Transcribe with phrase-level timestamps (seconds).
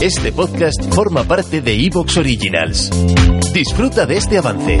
[0.00, 2.90] Este podcast forma parte de Evox Originals.
[3.52, 4.80] Disfruta de este avance.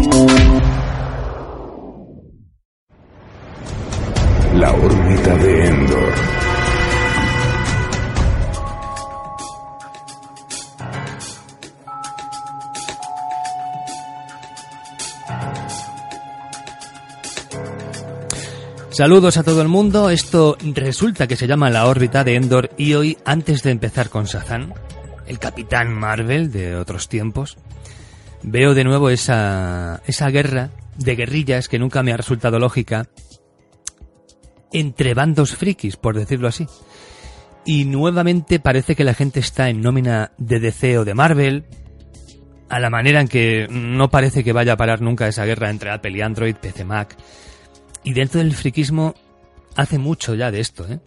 [4.54, 6.47] La órbita de Endor.
[18.98, 22.94] Saludos a todo el mundo, esto resulta que se llama la órbita de Endor y
[22.94, 24.74] hoy, antes de empezar con Shazam,
[25.28, 27.58] el capitán Marvel de otros tiempos,
[28.42, 33.06] veo de nuevo esa, esa guerra de guerrillas que nunca me ha resultado lógica
[34.72, 36.66] entre bandos frikis, por decirlo así.
[37.64, 41.66] Y nuevamente parece que la gente está en nómina de DC de Marvel,
[42.68, 45.92] a la manera en que no parece que vaya a parar nunca esa guerra entre
[45.92, 47.16] Apple y Android, PC Mac.
[48.04, 49.14] Y dentro del friquismo
[49.76, 51.00] hace mucho ya de esto, ¿eh?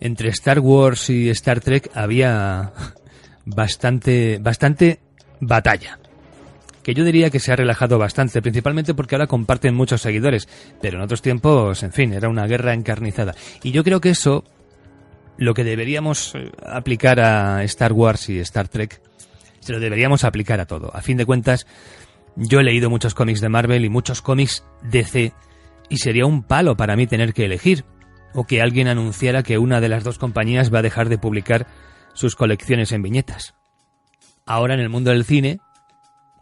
[0.00, 2.72] Entre Star Wars y Star Trek había
[3.44, 5.00] bastante, bastante
[5.40, 5.98] batalla.
[6.82, 10.48] Que yo diría que se ha relajado bastante, principalmente porque ahora comparten muchos seguidores.
[10.80, 13.34] Pero en otros tiempos, en fin, era una guerra encarnizada.
[13.62, 14.44] Y yo creo que eso,
[15.36, 19.02] lo que deberíamos aplicar a Star Wars y Star Trek,
[19.60, 20.94] se lo deberíamos aplicar a todo.
[20.94, 21.66] A fin de cuentas,
[22.36, 25.32] yo he leído muchos cómics de Marvel y muchos cómics DC
[25.88, 27.84] y sería un palo para mí tener que elegir,
[28.34, 31.66] o que alguien anunciara que una de las dos compañías va a dejar de publicar
[32.12, 33.54] sus colecciones en viñetas.
[34.44, 35.60] Ahora en el mundo del cine,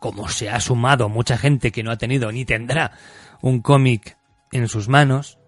[0.01, 2.93] como se ha sumado mucha gente que no ha tenido ni tendrá
[3.41, 4.17] un cómic
[4.53, 5.39] en sus manos,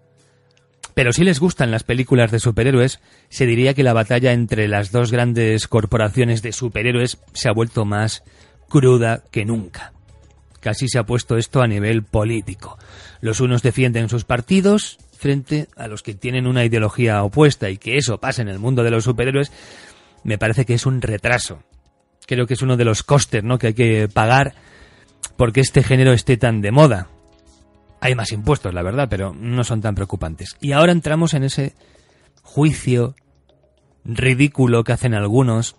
[0.93, 4.91] pero si les gustan las películas de superhéroes, se diría que la batalla entre las
[4.91, 8.23] dos grandes corporaciones de superhéroes se ha vuelto más
[8.67, 9.93] cruda que nunca.
[10.59, 12.77] Casi se ha puesto esto a nivel político.
[13.21, 17.97] Los unos defienden sus partidos frente a los que tienen una ideología opuesta y que
[17.97, 19.51] eso pase en el mundo de los superhéroes
[20.23, 21.63] me parece que es un retraso.
[22.25, 23.57] Creo que es uno de los costes ¿no?
[23.57, 24.53] que hay que pagar
[25.35, 27.07] porque este género esté tan de moda.
[28.01, 30.55] Hay más impuestos, la verdad, pero no son tan preocupantes.
[30.61, 31.73] Y ahora entramos en ese
[32.43, 33.15] juicio
[34.05, 35.75] ridículo que hacen algunos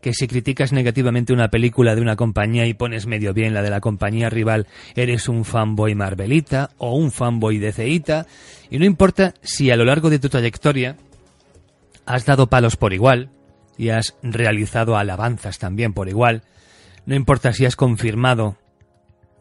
[0.00, 3.70] que si criticas negativamente una película de una compañía y pones medio bien la de
[3.70, 8.26] la compañía rival, eres un fanboy Marvelita o un fanboy DCita,
[8.70, 10.96] y no importa si a lo largo de tu trayectoria
[12.06, 13.30] has dado palos por igual
[13.76, 16.42] y has realizado alabanzas también por igual,
[17.06, 18.56] no importa si has confirmado,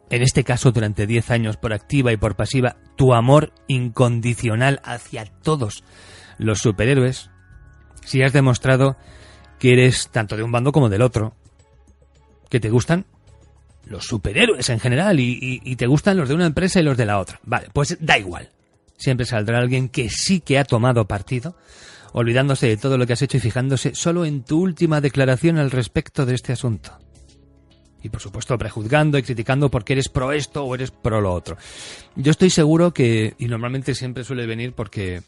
[0.09, 5.25] en este caso durante 10 años por activa y por pasiva, tu amor incondicional hacia
[5.25, 5.83] todos
[6.37, 7.29] los superhéroes,
[8.03, 8.97] si has demostrado
[9.59, 11.35] que eres tanto de un bando como del otro.
[12.49, 13.05] Que te gustan
[13.85, 17.19] los superhéroes en general y, te gustan los de una empresa y los de la
[17.19, 17.39] otra.
[17.43, 18.49] Vale, pues da igual.
[18.97, 21.55] Siempre saldrá alguien que sí que ha tomado partido,
[22.13, 25.71] olvidándose de todo lo que has hecho y fijándose solo en tu última declaración al
[25.71, 26.97] respecto de este asunto.
[28.01, 31.57] Y por supuesto prejuzgando y criticando porque eres pro esto o eres pro lo otro.
[32.15, 35.21] Yo estoy seguro que, y normalmente siempre suele venir porque,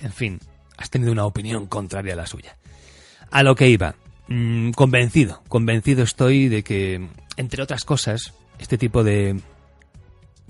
[0.00, 0.40] en fin,
[0.76, 2.56] has tenido una opinión contraria a la suya.
[3.34, 3.96] A lo que iba.
[4.28, 9.40] Mm, convencido, convencido estoy de que, entre otras cosas, este tipo de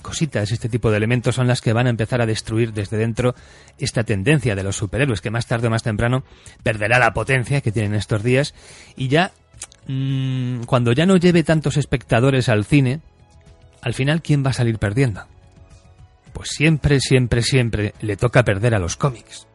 [0.03, 3.35] cositas, este tipo de elementos son las que van a empezar a destruir desde dentro
[3.79, 6.25] esta tendencia de los superhéroes, que más tarde o más temprano
[6.63, 8.55] perderá la potencia que tienen estos días
[8.97, 9.33] y ya,
[9.87, 13.01] mm, cuando ya no lleve tantos espectadores al cine,
[13.81, 15.25] al final, ¿quién va a salir perdiendo?
[16.35, 19.47] Pues siempre, siempre, siempre le toca perder a los cómics.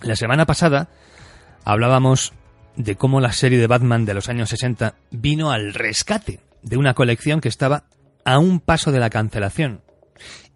[0.00, 0.88] La semana pasada
[1.66, 2.32] hablábamos
[2.76, 6.94] de cómo la serie de Batman de los años 60 vino al rescate de una
[6.94, 7.84] colección que estaba
[8.24, 9.82] a un paso de la cancelación.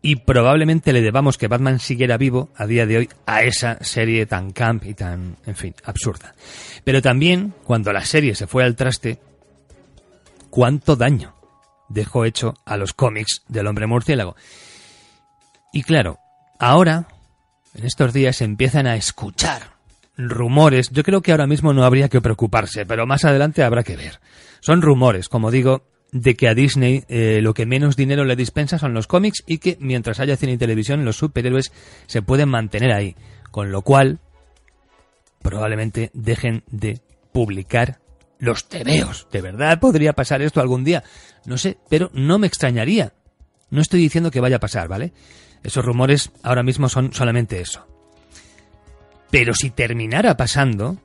[0.03, 4.25] Y probablemente le debamos que Batman siguiera vivo a día de hoy a esa serie
[4.25, 6.35] tan camp y tan, en fin, absurda.
[6.85, 9.19] Pero también, cuando la serie se fue al traste,
[10.49, 11.35] cuánto daño
[11.89, 14.37] dejó hecho a los cómics del hombre murciélago.
[15.73, 16.19] Y claro,
[16.59, 17.09] ahora,
[17.75, 19.80] en estos días, se empiezan a escuchar
[20.29, 20.91] rumores.
[20.91, 24.21] Yo creo que ahora mismo no habría que preocuparse, pero más adelante habrá que ver.
[24.61, 28.79] Son rumores, como digo, de que a Disney eh, lo que menos dinero le dispensa
[28.79, 31.73] son los cómics y que mientras haya cine y televisión los superhéroes
[32.07, 33.17] se pueden mantener ahí.
[33.51, 34.21] Con lo cual,
[35.43, 37.01] probablemente dejen de
[37.33, 38.01] publicar
[38.39, 39.29] los tebeos.
[39.31, 41.05] ¿De verdad podría pasar esto algún día?
[41.45, 43.13] No sé, pero no me extrañaría.
[43.71, 45.13] No estoy diciendo que vaya a pasar, ¿vale?
[45.63, 47.87] Esos rumores ahora mismo son solamente eso.
[49.31, 50.99] Pero si terminara pasando,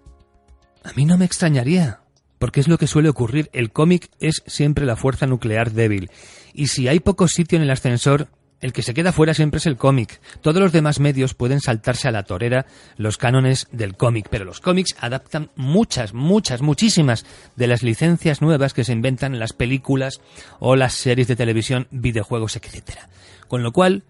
[0.84, 2.02] a mí no me extrañaría,
[2.40, 3.50] porque es lo que suele ocurrir.
[3.54, 6.10] El cómic es siempre la fuerza nuclear débil.
[6.54, 8.28] Y si hay poco sitio en el ascensor,
[8.62, 10.20] el que se queda fuera siempre es el cómic.
[10.42, 12.66] Todos los demás medios pueden saltarse a la torera
[12.98, 17.26] los cánones del cómic, pero los cómics adaptan muchas, muchas, muchísimas
[17.56, 20.20] de las licencias nuevas que se inventan en las películas
[20.60, 23.02] o las series de televisión, videojuegos, etc.
[23.48, 24.04] Con lo cual,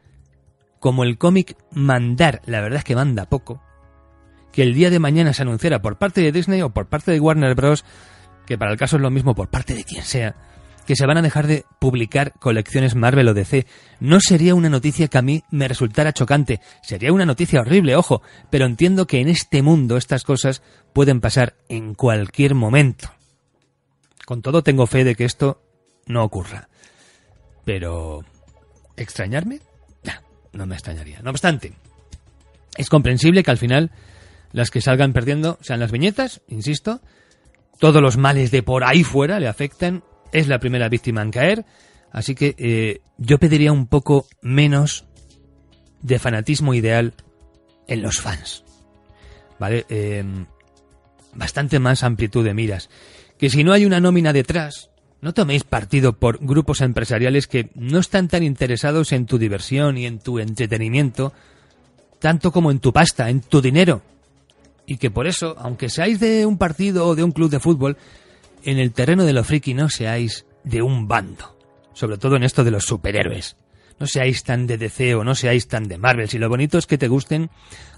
[0.79, 3.61] como el cómic mandar, la verdad es que manda poco,
[4.55, 7.19] que el día de mañana se anunciara por parte de Disney o por parte de
[7.19, 7.83] Warner Bros.,
[8.45, 10.33] que para el caso es lo mismo por parte de quien sea,
[10.87, 13.65] que se van a dejar de publicar colecciones Marvel o DC.
[13.99, 18.21] No sería una noticia que a mí me resultara chocante, sería una noticia horrible, ojo,
[18.49, 20.61] pero entiendo que en este mundo estas cosas
[20.93, 23.11] pueden pasar en cualquier momento.
[24.25, 25.61] Con todo tengo fe de que esto
[26.07, 26.69] no ocurra.
[27.65, 28.23] Pero...
[28.95, 29.59] ¿Extrañarme?
[30.03, 30.13] No,
[30.53, 31.19] no me extrañaría.
[31.21, 31.73] No obstante,
[32.77, 33.91] es comprensible que al final
[34.51, 37.01] las que salgan perdiendo sean las viñetas, insisto,
[37.79, 41.65] todos los males de por ahí fuera le afectan es la primera víctima en caer,
[42.11, 45.05] así que eh, yo pediría un poco menos
[46.01, 47.13] de fanatismo ideal
[47.87, 48.63] en los fans.
[49.59, 49.85] ¿Vale?
[49.89, 50.45] Em,
[51.33, 52.89] bastante más amplitud de miras.
[53.37, 54.89] Que si no hay una nómina detrás,
[55.21, 60.05] no toméis partido por grupos empresariales que no están tan interesados en tu diversión y
[60.05, 61.33] en tu entretenimiento,
[62.19, 64.01] tanto como en tu pasta, en tu dinero.
[64.87, 67.97] Y que por eso, aunque seáis de un partido o de un club de fútbol,
[68.63, 71.57] en el terreno de lo friki no seáis de un bando,
[71.93, 73.57] sobre todo en esto de los superhéroes.
[73.99, 76.85] No seáis tan de DC o no seáis tan de Marvel, si lo bonito es
[76.85, 77.49] que te gusten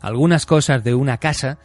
[0.02, 1.58] algunas cosas de una casa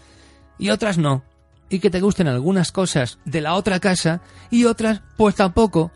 [0.58, 1.24] y otras no,
[1.68, 5.90] y que te gusten algunas cosas de la otra casa y otras pues tampoco.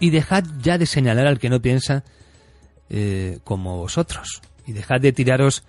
[0.00, 2.04] Y dejad ya de señalar al que no piensa
[2.88, 5.62] eh, como vosotros, y dejad de tiraros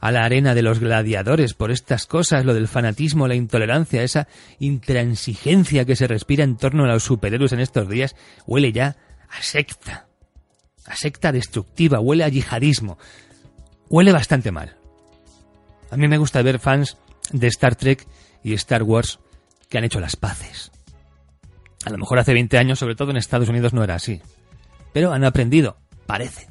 [0.00, 4.28] a la arena de los gladiadores por estas cosas, lo del fanatismo, la intolerancia, esa
[4.58, 8.16] intransigencia que se respira en torno a los superhéroes en estos días,
[8.46, 8.96] huele ya
[9.28, 10.06] a secta,
[10.84, 12.98] a secta destructiva, huele a yihadismo,
[13.88, 14.76] huele bastante mal.
[15.90, 16.96] A mí me gusta ver fans
[17.32, 18.06] de Star Trek
[18.42, 19.18] y Star Wars
[19.68, 20.70] que han hecho las paces.
[21.84, 24.20] A lo mejor hace 20 años, sobre todo en Estados Unidos, no era así.
[24.92, 25.76] Pero han aprendido,
[26.06, 26.48] parece.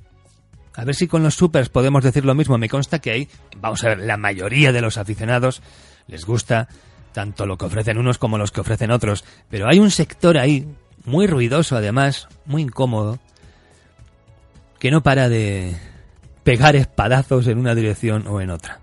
[0.75, 2.57] A ver si con los supers podemos decir lo mismo.
[2.57, 5.61] Me consta que hay, vamos a ver, la mayoría de los aficionados
[6.07, 6.67] les gusta
[7.13, 9.23] tanto lo que ofrecen unos como los que ofrecen otros.
[9.49, 10.67] Pero hay un sector ahí,
[11.05, 13.19] muy ruidoso además, muy incómodo,
[14.79, 15.77] que no para de
[16.43, 18.81] pegar espadazos en una dirección o en otra.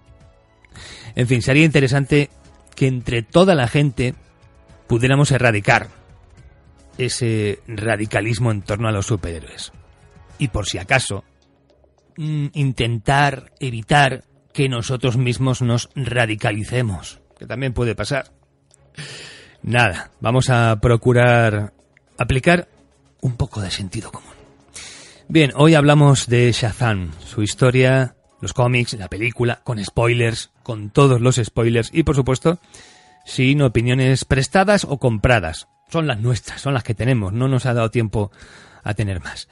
[1.14, 2.30] En fin, sería interesante
[2.74, 4.14] que entre toda la gente
[4.86, 5.88] pudiéramos erradicar
[6.96, 9.72] ese radicalismo en torno a los superhéroes.
[10.38, 11.24] Y por si acaso,
[12.17, 18.32] Mm, intentar evitar que nosotros mismos nos radicalicemos, que también puede pasar.
[19.62, 21.73] Nada, vamos a procurar
[22.19, 22.69] aplicar
[23.20, 24.32] un poco de sentido común.
[25.29, 31.20] Bien, hoy hablamos de Shazam, su historia, los cómics, la película, con spoilers, con todos
[31.20, 32.59] los spoilers y por supuesto
[33.25, 35.69] sin opiniones prestadas o compradas.
[35.88, 38.33] Son las nuestras, son las que tenemos, no nos ha dado tiempo
[38.83, 39.49] a tener más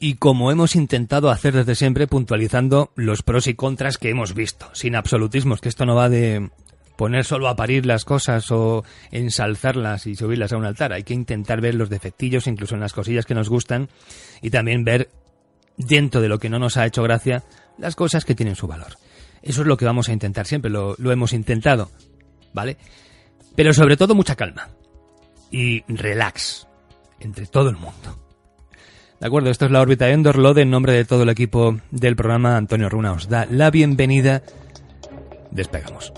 [0.00, 4.70] y como hemos intentado hacer desde siempre, puntualizando los pros y contras que hemos visto,
[4.72, 6.50] sin absolutismos, que esto no va de
[6.96, 10.92] poner solo a parir las cosas o ensalzarlas y subirlas a un altar.
[10.92, 13.88] Hay que intentar ver los defectillos, incluso en las cosillas que nos gustan,
[14.40, 15.10] y también ver
[15.76, 17.44] dentro de lo que no nos ha hecho gracia
[17.76, 18.96] las cosas que tienen su valor.
[19.42, 21.90] Eso es lo que vamos a intentar siempre, lo, lo hemos intentado,
[22.52, 22.76] ¿vale?
[23.54, 24.68] Pero sobre todo mucha calma
[25.50, 26.66] y relax
[27.20, 28.27] entre todo el mundo.
[29.20, 30.38] De acuerdo, esto es la órbita Endor.
[30.38, 34.42] Lode, en nombre de todo el equipo del programa, Antonio Runa os da la bienvenida.
[35.50, 36.12] Despegamos.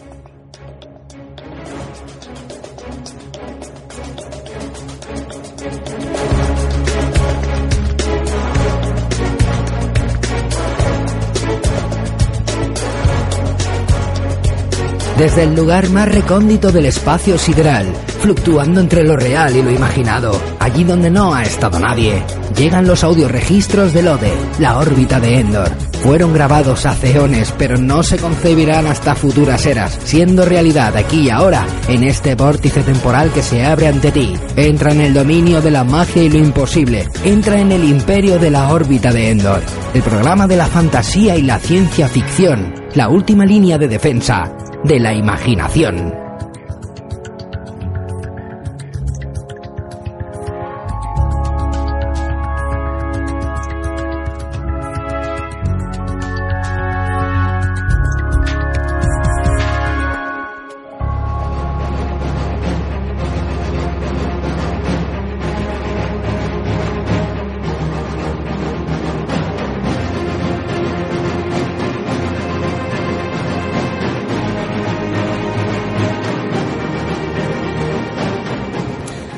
[15.21, 20.33] Desde el lugar más recóndito del espacio sideral, fluctuando entre lo real y lo imaginado,
[20.59, 22.23] allí donde no ha estado nadie,
[22.57, 25.69] llegan los audioregistros del ODE, la órbita de Endor.
[26.03, 31.29] Fueron grabados hace eones, pero no se concebirán hasta futuras eras, siendo realidad aquí y
[31.29, 34.33] ahora, en este vórtice temporal que se abre ante ti.
[34.57, 38.51] Entra en el dominio de la magia y lo imposible, entra en el imperio de
[38.51, 39.61] la órbita de Endor,
[39.93, 45.01] el programa de la fantasía y la ciencia ficción, la última línea de defensa de
[45.01, 46.20] la imaginación.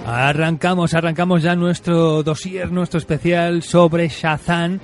[0.06, 4.80] Arrancamos, arrancamos ya nuestro dossier, nuestro especial sobre Shazam.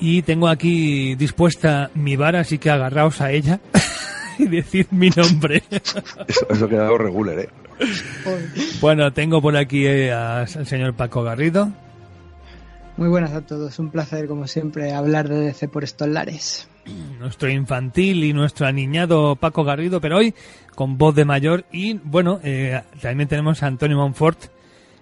[0.00, 3.60] Y tengo aquí dispuesta mi vara, así que agarraos a ella
[4.38, 5.62] y decid mi nombre.
[5.70, 6.02] Eso,
[6.50, 7.48] eso ha quedado regular, ¿eh?
[8.80, 11.70] Bueno, tengo por aquí eh, a- al señor Paco Garrido.
[12.96, 16.68] Muy buenas a todos, un placer como siempre hablar de DC por estos lares.
[17.20, 20.34] nuestro infantil y nuestro aniñado Paco Garrido, pero hoy
[20.74, 21.64] con voz de mayor.
[21.72, 24.38] Y bueno, eh, también tenemos a Antonio Monfort,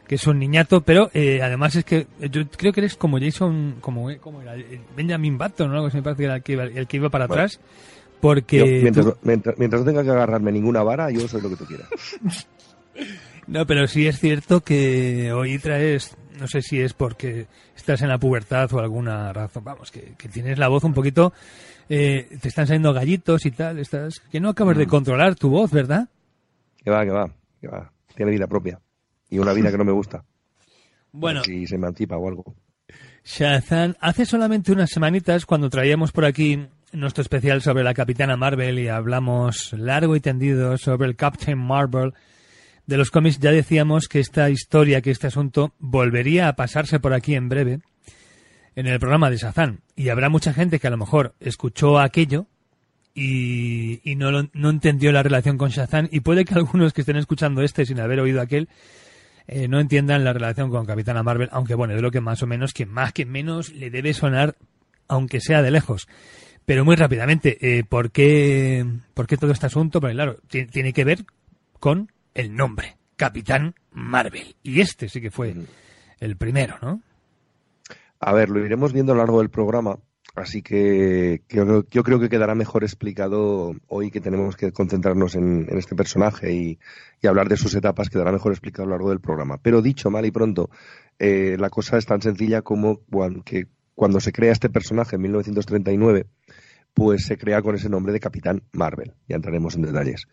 [0.07, 3.77] que es un niñato, pero eh, además es que yo creo que eres como Jason,
[3.81, 6.53] como, como era, eh, Benjamin Button o algo así, me parece que era el que
[6.53, 7.43] iba, el que iba para Bueno.
[7.45, 7.61] atrás.
[8.21, 11.51] Porque Yo, mientras, tú- mientras, mientras no tenga que agarrarme ninguna vara, yo soy lo
[11.51, 11.89] que tú quieras.
[13.47, 17.47] No, pero sí es cierto que hoy traes, no sé si es porque
[17.77, 21.33] estás en la pubertad o alguna razón, vamos, que, que tienes la voz un poquito,
[21.89, 24.81] eh, te están saliendo gallitos y tal, estás, que no acabas Mm.
[24.81, 26.09] de controlar tu voz, ¿verdad?
[26.83, 27.93] Que va, que va, que va.
[28.15, 28.81] Tiene vida propia.
[29.31, 30.25] Y una vida que no me gusta.
[31.15, 32.55] Bueno, Si se emancipa o algo.
[33.25, 38.79] Shazam, hace solamente unas semanitas cuando traíamos por aquí nuestro especial sobre la Capitana Marvel
[38.79, 42.15] y hablamos largo y tendido sobre el Captain Marvel
[42.87, 47.15] de los cómics, ya decíamos que esta historia, que este asunto volvería a pasarse por
[47.15, 47.81] aquí en breve
[48.75, 49.79] en el programa de Shazam.
[49.97, 52.47] Y habrá mucha gente que a lo mejor escuchó aquello
[53.15, 57.03] y, y no, lo- no entendió la relación con Shazam y puede que algunos que
[57.03, 58.69] estén escuchando este sin haber oído aquel
[59.49, 62.47] eh, no entiendan la relación con Capitana Marvel, aunque bueno, es lo que más o
[62.47, 64.55] menos, quien más, quien menos, le debe sonar,
[65.09, 66.07] aunque sea de lejos.
[66.65, 70.01] Pero muy rápidamente, eh, ¿por, qué, ¿por qué todo este asunto?
[70.01, 71.25] Porque claro, ti- tiene que ver
[71.81, 74.57] con el nombre, Capitán Marvel.
[74.63, 75.55] Y este sí que fue
[76.21, 77.03] el primero, ¿no?
[78.21, 79.99] A ver, lo iremos viendo a lo largo del programa.
[80.35, 85.67] Así que, yo, yo creo que quedará mejor explicado hoy que tenemos que concentrarnos en,
[85.69, 86.79] en este personaje y,
[87.21, 89.59] y hablar de sus etapas, quedará mejor explicado a lo largo del programa.
[89.59, 90.71] Pero dicho mal y pronto,
[91.19, 93.01] eh, la cosa es tan sencilla como
[93.45, 96.27] que cuando se crea este personaje en 1939,
[96.95, 99.15] pues se crea con ese nombre de Capitán Marvel.
[99.29, 100.29] Ya entraremos en detalles.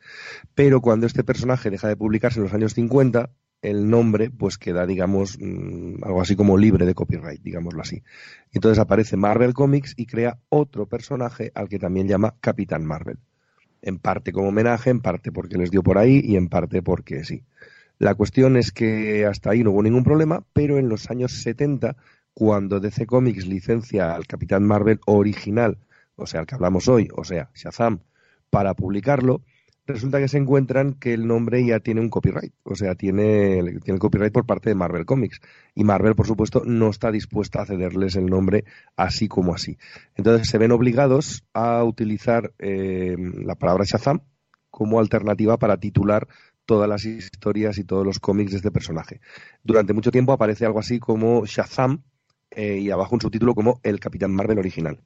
[0.55, 3.29] Pero cuando este personaje deja de publicarse en los años 50,
[3.61, 8.03] el nombre pues queda, digamos, mm, algo así como libre de copyright, digámoslo así.
[8.51, 13.19] Entonces aparece Marvel Comics y crea otro personaje al que también llama Capitán Marvel.
[13.81, 17.23] En parte como homenaje, en parte porque les dio por ahí y en parte porque
[17.23, 17.43] sí.
[17.97, 21.97] La cuestión es que hasta ahí no hubo ningún problema, pero en los años 70,
[22.33, 25.77] cuando DC Comics licencia al Capitán Marvel original,
[26.19, 28.01] o sea, el que hablamos hoy, o sea, Shazam,
[28.49, 29.41] para publicarlo,
[29.85, 33.95] resulta que se encuentran que el nombre ya tiene un copyright, o sea, tiene, tiene
[33.95, 35.41] el copyright por parte de Marvel Comics.
[35.75, 39.77] Y Marvel, por supuesto, no está dispuesta a cederles el nombre así como así.
[40.15, 44.21] Entonces se ven obligados a utilizar eh, la palabra Shazam
[44.69, 46.27] como alternativa para titular
[46.65, 49.21] todas las historias y todos los cómics de este personaje.
[49.63, 52.03] Durante mucho tiempo aparece algo así como Shazam
[52.51, 54.99] eh, y abajo un subtítulo como El Capitán Marvel original.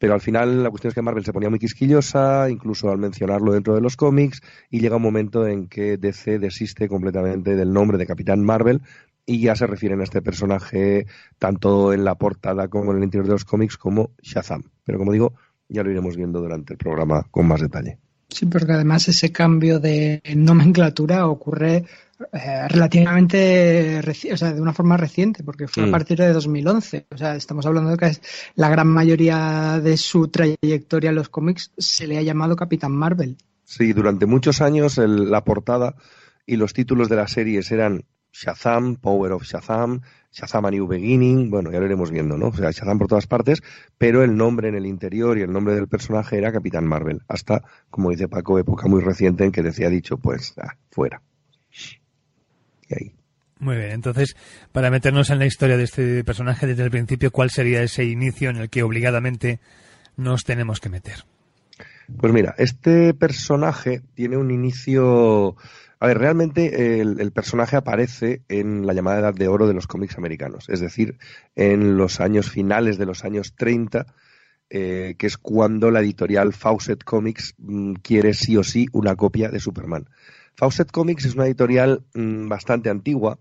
[0.00, 3.52] Pero al final la cuestión es que Marvel se ponía muy quisquillosa, incluso al mencionarlo
[3.52, 4.40] dentro de los cómics,
[4.70, 8.80] y llega un momento en que DC desiste completamente del nombre de Capitán Marvel
[9.26, 11.06] y ya se refieren a este personaje
[11.38, 14.62] tanto en la portada como en el interior de los cómics como Shazam.
[14.84, 15.34] Pero como digo,
[15.68, 17.98] ya lo iremos viendo durante el programa con más detalle.
[18.30, 21.84] Sí, porque además ese cambio de nomenclatura ocurre
[22.32, 24.00] eh, relativamente,
[24.32, 25.88] o sea, de una forma reciente, porque fue Mm.
[25.88, 27.06] a partir de 2011.
[27.10, 28.12] O sea, estamos hablando de que
[28.56, 33.36] la gran mayoría de su trayectoria en los cómics se le ha llamado Capitán Marvel.
[33.64, 35.94] Sí, durante muchos años el- la portada
[36.46, 40.00] y los títulos de las series eran Shazam, Power of Shazam,
[40.32, 42.48] Shazam A New Beginning, bueno, ya lo iremos viendo, ¿no?
[42.48, 43.62] O sea, Shazam por todas partes,
[43.98, 47.62] pero el nombre en el interior y el nombre del personaje era Capitán Marvel, hasta,
[47.90, 51.22] como dice Paco, época muy reciente en que decía dicho, pues, ah, fuera.
[52.88, 53.14] Y ahí.
[53.58, 54.36] Muy bien, entonces,
[54.72, 58.48] para meternos en la historia de este personaje desde el principio, ¿cuál sería ese inicio
[58.48, 59.60] en el que obligadamente
[60.16, 61.24] nos tenemos que meter?
[62.18, 65.56] Pues mira, este personaje tiene un inicio.
[66.02, 70.16] A ver, realmente el, personaje aparece en la llamada Edad de Oro de los cómics
[70.16, 71.18] americanos, es decir,
[71.54, 74.06] en los años finales de los años 30,
[74.70, 79.50] eh, que es cuando la editorial Fawcett Comics mm, quiere sí o sí una copia
[79.50, 80.08] de Superman.
[80.54, 83.38] Fawcett Comics es una editorial mm, bastante antigua,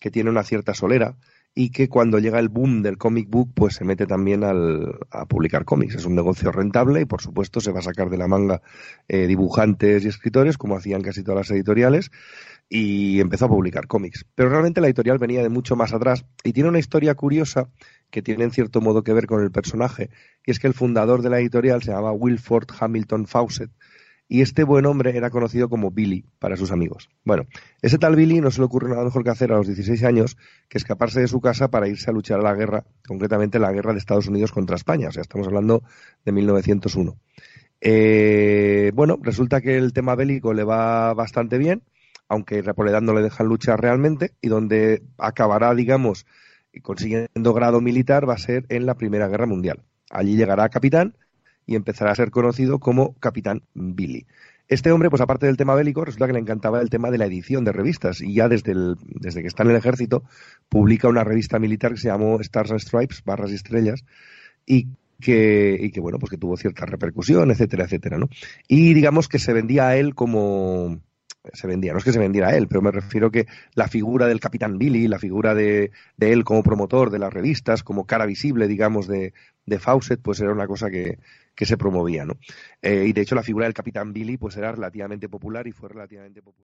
[0.00, 1.16] que tiene una cierta solera,
[1.54, 5.26] y que cuando llega el boom del comic book, pues se mete también al, a
[5.26, 5.96] publicar cómics.
[5.96, 8.62] Es un negocio rentable y, por supuesto, se va a sacar de la manga
[9.08, 12.10] eh, dibujantes y escritores, como hacían casi todas las editoriales,
[12.68, 14.24] y empezó a publicar cómics.
[14.36, 17.68] Pero realmente la editorial venía de mucho más atrás y tiene una historia curiosa
[18.10, 20.10] que tiene en cierto modo que ver con el personaje,
[20.46, 23.70] y es que el fundador de la editorial se llamaba Wilford Hamilton Fawcett,
[24.32, 27.10] y este buen hombre era conocido como Billy para sus amigos.
[27.24, 27.46] Bueno,
[27.82, 30.36] ese tal Billy no se le ocurre nada mejor que hacer a los 16 años
[30.68, 33.92] que escaparse de su casa para irse a luchar a la guerra, concretamente la guerra
[33.92, 35.82] de Estados Unidos contra España, o sea, estamos hablando
[36.24, 37.16] de 1901.
[37.80, 41.82] Eh, bueno, resulta que el tema bélico le va bastante bien,
[42.28, 46.24] aunque Repoledad no le dejan luchar realmente, y donde acabará, digamos,
[46.82, 49.82] consiguiendo grado militar va a ser en la Primera Guerra Mundial.
[50.08, 51.16] Allí llegará capitán
[51.66, 54.26] y empezará a ser conocido como Capitán Billy.
[54.68, 57.26] Este hombre, pues aparte del tema bélico, resulta que le encantaba el tema de la
[57.26, 58.72] edición de revistas y ya desde,
[59.04, 60.22] desde que está en el ejército
[60.68, 64.04] publica una revista militar que se llamó Stars and Stripes, barras y estrellas,
[64.64, 64.86] y
[65.20, 68.28] que, y que bueno, pues que tuvo cierta repercusión, etcétera, etcétera, ¿no?
[68.68, 71.00] Y digamos que se vendía a él como,
[71.52, 74.40] se vendía, no es que se vendiera él, pero me refiero que la figura del
[74.40, 78.68] Capitán Billy, la figura de, de él como promotor de las revistas, como cara visible,
[78.68, 79.32] digamos, de,
[79.66, 81.18] de Fawcett, pues era una cosa que,
[81.54, 82.34] que se promovía, ¿no?
[82.82, 85.88] Eh, y de hecho la figura del Capitán Billy pues era relativamente popular y fue
[85.88, 86.79] relativamente popular.